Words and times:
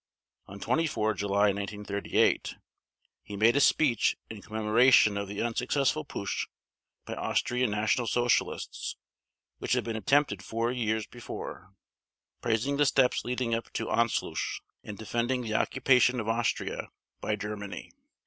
On 0.47 0.59
24 0.59 1.13
July 1.13 1.53
1938 1.53 2.55
he 3.21 3.35
made 3.37 3.55
a 3.55 3.59
speech 3.61 4.17
in 4.31 4.41
commemoration 4.41 5.15
of 5.15 5.27
the 5.27 5.43
unsuccessful 5.43 6.03
putsch 6.03 6.47
by 7.05 7.13
Austrian 7.13 7.69
National 7.69 8.07
Socialists 8.07 8.95
which 9.59 9.73
had 9.73 9.83
been 9.83 9.95
attempted 9.95 10.43
four 10.43 10.71
years 10.71 11.05
before, 11.05 11.75
praising 12.41 12.77
the 12.77 12.87
steps 12.87 13.23
leading 13.23 13.53
up 13.53 13.71
to 13.73 13.89
Anschluss 13.91 14.61
and 14.83 14.97
defending 14.97 15.43
the 15.43 15.53
occupation 15.53 16.19
of 16.19 16.27
Austria 16.27 16.89
by 17.19 17.35
Germany. 17.35 17.91